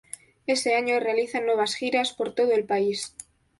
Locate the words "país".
2.65-3.15